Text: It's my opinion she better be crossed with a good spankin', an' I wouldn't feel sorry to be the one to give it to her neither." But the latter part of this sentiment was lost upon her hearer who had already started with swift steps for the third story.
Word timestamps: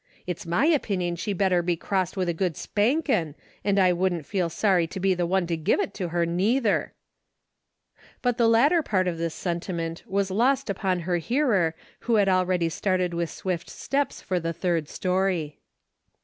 It's 0.25 0.47
my 0.47 0.65
opinion 0.65 1.15
she 1.15 1.31
better 1.31 1.61
be 1.61 1.75
crossed 1.75 2.17
with 2.17 2.27
a 2.27 2.33
good 2.33 2.57
spankin', 2.57 3.35
an' 3.63 3.77
I 3.77 3.93
wouldn't 3.93 4.25
feel 4.25 4.49
sorry 4.49 4.87
to 4.87 4.99
be 4.99 5.13
the 5.13 5.27
one 5.27 5.45
to 5.45 5.55
give 5.55 5.79
it 5.79 5.93
to 5.93 6.07
her 6.07 6.25
neither." 6.25 6.93
But 8.23 8.39
the 8.39 8.47
latter 8.49 8.81
part 8.81 9.07
of 9.07 9.19
this 9.19 9.35
sentiment 9.35 10.01
was 10.07 10.31
lost 10.31 10.71
upon 10.71 11.01
her 11.01 11.17
hearer 11.17 11.75
who 11.99 12.15
had 12.15 12.29
already 12.29 12.67
started 12.67 13.13
with 13.13 13.29
swift 13.29 13.69
steps 13.69 14.23
for 14.23 14.39
the 14.39 14.53
third 14.53 14.89
story. 14.89 15.59